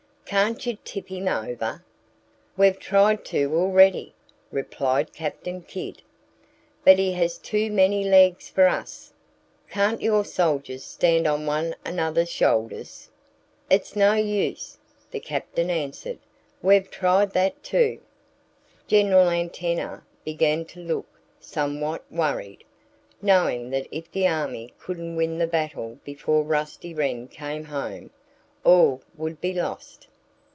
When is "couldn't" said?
24.79-25.17